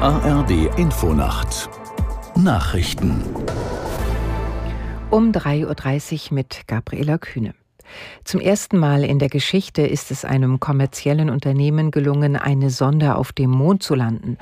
ARD 0.00 0.68
Infonacht 0.76 1.70
Nachrichten 2.36 3.22
um 5.08 5.32
3.30 5.32 6.30
Uhr 6.30 6.34
mit 6.34 6.68
Gabriela 6.68 7.16
Kühne. 7.16 7.54
Zum 8.22 8.42
ersten 8.42 8.76
Mal 8.76 9.04
in 9.04 9.18
der 9.18 9.30
Geschichte 9.30 9.86
ist 9.86 10.10
es 10.10 10.26
einem 10.26 10.60
kommerziellen 10.60 11.30
Unternehmen 11.30 11.90
gelungen, 11.92 12.36
eine 12.36 12.68
Sonde 12.68 13.14
auf 13.14 13.32
dem 13.32 13.48
Mond 13.48 13.82
zu 13.82 13.94
landen. 13.94 14.36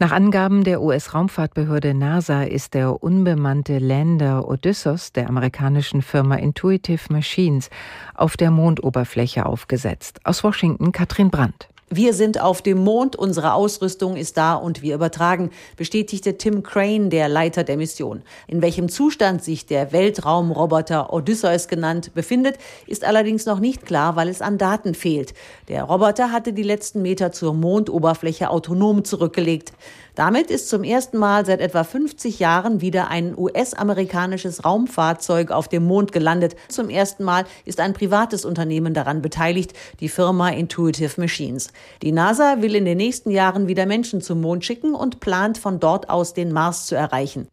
Nach 0.00 0.10
Angaben 0.10 0.64
der 0.64 0.82
US-Raumfahrtbehörde 0.82 1.94
NASA 1.94 2.42
ist 2.42 2.74
der 2.74 3.00
unbemannte 3.00 3.78
Lander 3.78 4.48
Odysseus 4.48 5.12
der 5.12 5.28
amerikanischen 5.28 6.02
Firma 6.02 6.34
Intuitive 6.34 7.12
Machines 7.12 7.70
auf 8.16 8.36
der 8.36 8.50
Mondoberfläche 8.50 9.46
aufgesetzt. 9.46 10.18
Aus 10.24 10.42
Washington 10.42 10.90
Katrin 10.90 11.30
Brandt. 11.30 11.68
Wir 11.88 12.14
sind 12.14 12.40
auf 12.40 12.62
dem 12.62 12.82
Mond, 12.82 13.14
unsere 13.14 13.52
Ausrüstung 13.52 14.16
ist 14.16 14.36
da 14.36 14.54
und 14.54 14.82
wir 14.82 14.96
übertragen, 14.96 15.50
bestätigte 15.76 16.36
Tim 16.36 16.64
Crane, 16.64 17.10
der 17.10 17.28
Leiter 17.28 17.62
der 17.62 17.76
Mission. 17.76 18.22
In 18.48 18.60
welchem 18.60 18.88
Zustand 18.88 19.44
sich 19.44 19.66
der 19.66 19.92
Weltraumroboter 19.92 21.12
Odysseus 21.12 21.68
genannt 21.68 22.10
befindet, 22.12 22.58
ist 22.88 23.04
allerdings 23.04 23.46
noch 23.46 23.60
nicht 23.60 23.86
klar, 23.86 24.16
weil 24.16 24.28
es 24.28 24.42
an 24.42 24.58
Daten 24.58 24.94
fehlt. 24.94 25.32
Der 25.68 25.84
Roboter 25.84 26.32
hatte 26.32 26.52
die 26.52 26.64
letzten 26.64 27.02
Meter 27.02 27.30
zur 27.30 27.54
Mondoberfläche 27.54 28.50
autonom 28.50 29.04
zurückgelegt. 29.04 29.72
Damit 30.16 30.50
ist 30.50 30.70
zum 30.70 30.82
ersten 30.82 31.18
Mal 31.18 31.44
seit 31.44 31.60
etwa 31.60 31.84
50 31.84 32.38
Jahren 32.38 32.80
wieder 32.80 33.08
ein 33.08 33.36
US-amerikanisches 33.36 34.64
Raumfahrzeug 34.64 35.50
auf 35.50 35.68
dem 35.68 35.84
Mond 35.84 36.10
gelandet. 36.10 36.56
Zum 36.68 36.88
ersten 36.88 37.22
Mal 37.22 37.44
ist 37.66 37.80
ein 37.80 37.92
privates 37.92 38.46
Unternehmen 38.46 38.94
daran 38.94 39.20
beteiligt, 39.20 39.74
die 40.00 40.08
Firma 40.08 40.48
Intuitive 40.48 41.20
Machines. 41.20 41.70
Die 42.00 42.12
NASA 42.12 42.62
will 42.62 42.76
in 42.76 42.86
den 42.86 42.96
nächsten 42.96 43.30
Jahren 43.30 43.68
wieder 43.68 43.84
Menschen 43.84 44.22
zum 44.22 44.40
Mond 44.40 44.64
schicken 44.64 44.94
und 44.94 45.20
plant 45.20 45.58
von 45.58 45.80
dort 45.80 46.08
aus 46.08 46.32
den 46.32 46.50
Mars 46.50 46.86
zu 46.86 46.94
erreichen. 46.94 47.48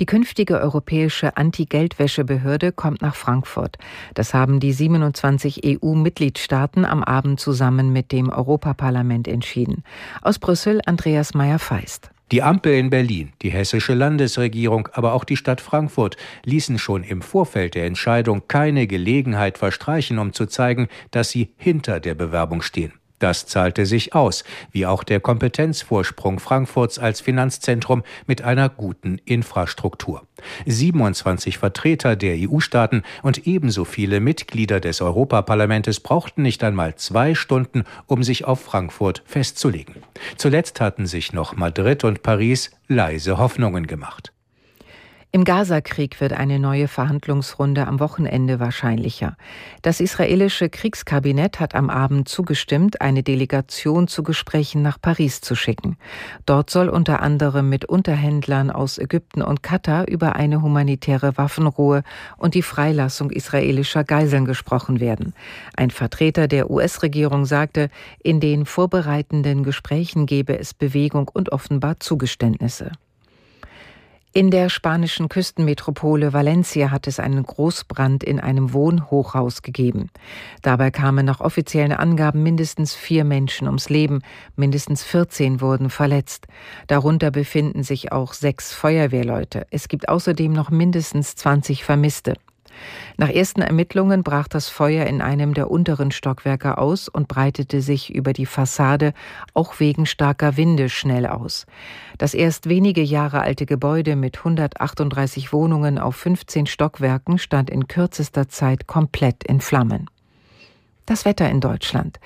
Die 0.00 0.06
künftige 0.06 0.58
europäische 0.58 1.36
Anti-Geldwäsche-Behörde 1.36 2.72
kommt 2.72 3.02
nach 3.02 3.14
Frankfurt. 3.14 3.76
Das 4.14 4.32
haben 4.32 4.58
die 4.58 4.72
27 4.72 5.60
EU-Mitgliedstaaten 5.62 6.86
am 6.86 7.04
Abend 7.04 7.38
zusammen 7.38 7.92
mit 7.92 8.10
dem 8.10 8.30
Europaparlament 8.30 9.28
entschieden. 9.28 9.84
Aus 10.22 10.38
Brüssel 10.38 10.80
Andreas 10.86 11.34
Meyer-Feist. 11.34 12.10
Die 12.32 12.42
Ampel 12.42 12.78
in 12.78 12.88
Berlin, 12.88 13.32
die 13.42 13.50
hessische 13.50 13.92
Landesregierung, 13.92 14.88
aber 14.92 15.12
auch 15.12 15.24
die 15.24 15.36
Stadt 15.36 15.60
Frankfurt 15.60 16.16
ließen 16.44 16.78
schon 16.78 17.02
im 17.02 17.20
Vorfeld 17.20 17.74
der 17.74 17.84
Entscheidung 17.84 18.44
keine 18.48 18.86
Gelegenheit 18.86 19.58
verstreichen, 19.58 20.18
um 20.18 20.32
zu 20.32 20.46
zeigen, 20.46 20.88
dass 21.10 21.30
sie 21.30 21.52
hinter 21.58 22.00
der 22.00 22.14
Bewerbung 22.14 22.62
stehen. 22.62 22.99
Das 23.20 23.46
zahlte 23.46 23.84
sich 23.86 24.14
aus, 24.14 24.44
wie 24.72 24.86
auch 24.86 25.04
der 25.04 25.20
Kompetenzvorsprung 25.20 26.40
Frankfurts 26.40 26.98
als 26.98 27.20
Finanzzentrum 27.20 28.02
mit 28.26 28.42
einer 28.42 28.70
guten 28.70 29.20
Infrastruktur. 29.26 30.26
27 30.64 31.58
Vertreter 31.58 32.16
der 32.16 32.36
EU-Staaten 32.38 33.02
und 33.22 33.46
ebenso 33.46 33.84
viele 33.84 34.20
Mitglieder 34.20 34.80
des 34.80 35.02
Europaparlamentes 35.02 36.00
brauchten 36.00 36.40
nicht 36.40 36.64
einmal 36.64 36.94
zwei 36.94 37.34
Stunden, 37.34 37.84
um 38.06 38.22
sich 38.22 38.46
auf 38.46 38.60
Frankfurt 38.62 39.22
festzulegen. 39.26 39.96
Zuletzt 40.36 40.80
hatten 40.80 41.06
sich 41.06 41.34
noch 41.34 41.54
Madrid 41.54 42.04
und 42.04 42.22
Paris 42.22 42.70
leise 42.88 43.36
Hoffnungen 43.36 43.86
gemacht. 43.86 44.32
Im 45.32 45.44
Gazakrieg 45.44 46.20
wird 46.20 46.32
eine 46.32 46.58
neue 46.58 46.88
Verhandlungsrunde 46.88 47.86
am 47.86 48.00
Wochenende 48.00 48.58
wahrscheinlicher. 48.58 49.36
Das 49.80 50.00
israelische 50.00 50.68
Kriegskabinett 50.68 51.60
hat 51.60 51.76
am 51.76 51.88
Abend 51.88 52.28
zugestimmt, 52.28 53.00
eine 53.00 53.22
Delegation 53.22 54.08
zu 54.08 54.24
Gesprächen 54.24 54.82
nach 54.82 55.00
Paris 55.00 55.40
zu 55.40 55.54
schicken. 55.54 55.96
Dort 56.46 56.70
soll 56.70 56.88
unter 56.88 57.22
anderem 57.22 57.68
mit 57.68 57.84
Unterhändlern 57.84 58.72
aus 58.72 58.98
Ägypten 58.98 59.40
und 59.40 59.62
Katar 59.62 60.08
über 60.08 60.34
eine 60.34 60.62
humanitäre 60.62 61.36
Waffenruhe 61.36 62.02
und 62.36 62.54
die 62.54 62.62
Freilassung 62.62 63.30
israelischer 63.30 64.02
Geiseln 64.02 64.46
gesprochen 64.46 64.98
werden. 64.98 65.34
Ein 65.76 65.92
Vertreter 65.92 66.48
der 66.48 66.72
US-Regierung 66.72 67.44
sagte, 67.44 67.88
in 68.20 68.40
den 68.40 68.66
vorbereitenden 68.66 69.62
Gesprächen 69.62 70.26
gebe 70.26 70.58
es 70.58 70.74
Bewegung 70.74 71.30
und 71.32 71.52
offenbar 71.52 72.00
Zugeständnisse. 72.00 72.90
In 74.32 74.52
der 74.52 74.68
spanischen 74.68 75.28
Küstenmetropole 75.28 76.32
Valencia 76.32 76.92
hat 76.92 77.08
es 77.08 77.18
einen 77.18 77.42
Großbrand 77.42 78.22
in 78.22 78.38
einem 78.38 78.72
Wohnhochhaus 78.72 79.62
gegeben. 79.62 80.08
Dabei 80.62 80.92
kamen 80.92 81.26
nach 81.26 81.40
offiziellen 81.40 81.92
Angaben 81.92 82.44
mindestens 82.44 82.94
vier 82.94 83.24
Menschen 83.24 83.66
ums 83.66 83.88
Leben, 83.88 84.20
mindestens 84.54 85.02
14 85.02 85.60
wurden 85.60 85.90
verletzt. 85.90 86.46
Darunter 86.86 87.32
befinden 87.32 87.82
sich 87.82 88.12
auch 88.12 88.32
sechs 88.32 88.72
Feuerwehrleute. 88.72 89.66
Es 89.72 89.88
gibt 89.88 90.08
außerdem 90.08 90.52
noch 90.52 90.70
mindestens 90.70 91.34
20 91.34 91.82
Vermisste. 91.82 92.34
Nach 93.16 93.28
ersten 93.28 93.62
Ermittlungen 93.62 94.22
brach 94.22 94.48
das 94.48 94.68
Feuer 94.68 95.06
in 95.06 95.20
einem 95.20 95.54
der 95.54 95.70
unteren 95.70 96.10
Stockwerke 96.10 96.78
aus 96.78 97.08
und 97.08 97.28
breitete 97.28 97.80
sich 97.82 98.14
über 98.14 98.32
die 98.32 98.46
Fassade 98.46 99.12
auch 99.54 99.80
wegen 99.80 100.06
starker 100.06 100.56
Winde 100.56 100.88
schnell 100.88 101.26
aus. 101.26 101.66
Das 102.18 102.34
erst 102.34 102.68
wenige 102.68 103.02
Jahre 103.02 103.40
alte 103.40 103.66
Gebäude 103.66 104.16
mit 104.16 104.38
138 104.38 105.52
Wohnungen 105.52 105.98
auf 105.98 106.16
15 106.16 106.66
Stockwerken 106.66 107.38
stand 107.38 107.70
in 107.70 107.88
kürzester 107.88 108.48
Zeit 108.48 108.86
komplett 108.86 109.44
in 109.44 109.60
Flammen. 109.60 110.08
Das 111.10 111.24
Wetter 111.24 111.50
in 111.50 111.60
Deutschland. 111.60 112.20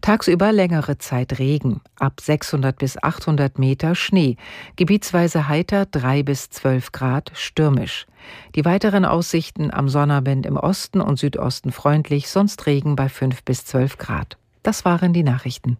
Tagsüber 0.00 0.50
längere 0.50 0.96
Zeit 0.96 1.38
Regen, 1.38 1.82
ab 1.98 2.22
600 2.22 2.78
bis 2.78 2.96
800 2.96 3.58
Meter 3.58 3.94
Schnee, 3.94 4.38
gebietsweise 4.76 5.46
heiter 5.46 5.84
3 5.84 6.22
bis 6.22 6.48
12 6.48 6.90
Grad, 6.90 7.32
stürmisch. 7.34 8.06
Die 8.54 8.64
weiteren 8.64 9.04
Aussichten 9.04 9.70
am 9.70 9.90
Sonnabend 9.90 10.46
im 10.46 10.56
Osten 10.56 11.02
und 11.02 11.18
Südosten 11.18 11.70
freundlich, 11.70 12.30
sonst 12.30 12.64
Regen 12.64 12.96
bei 12.96 13.10
5 13.10 13.42
bis 13.42 13.66
12 13.66 13.98
Grad. 13.98 14.38
Das 14.62 14.86
waren 14.86 15.12
die 15.12 15.22
Nachrichten. 15.22 15.76